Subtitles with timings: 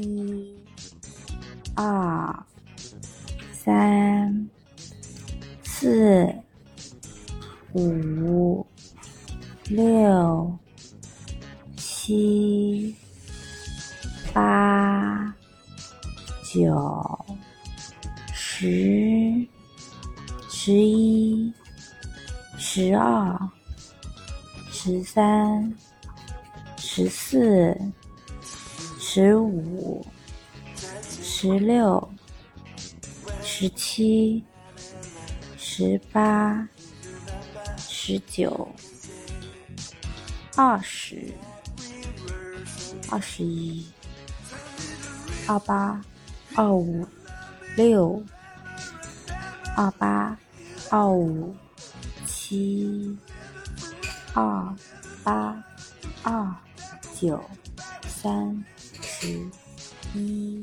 [0.00, 0.54] 一、
[1.74, 2.46] 二、
[3.52, 4.48] 三、
[5.64, 6.32] 四、
[7.74, 8.64] 五、
[9.68, 10.58] 六、
[11.76, 12.94] 七、
[14.32, 15.34] 八、
[16.44, 17.24] 九、
[18.32, 19.46] 十、
[20.48, 21.52] 十一、
[22.56, 23.50] 十二、
[24.70, 25.74] 十三、
[26.76, 27.76] 十四。
[29.10, 30.04] 十五、
[30.76, 32.10] 十六、
[33.42, 34.44] 十七、
[35.56, 36.68] 十八、
[37.78, 38.68] 十九、
[40.56, 41.32] 二十、
[43.10, 43.86] 二十一、
[45.46, 46.04] 二八、
[46.54, 47.06] 二五、
[47.76, 48.22] 六、
[49.74, 50.38] 二八、
[50.90, 51.56] 二五、
[52.26, 53.16] 七、
[54.34, 54.76] 二
[55.24, 55.64] 八、
[56.22, 56.54] 二
[57.18, 57.42] 九、
[58.06, 58.62] 三。
[59.20, 59.50] 十
[60.14, 60.57] 一。